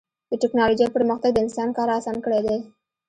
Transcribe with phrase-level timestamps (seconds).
[0.29, 2.57] د ټکنالوجۍ پرمختګ د انسان کار اسان کړی دی.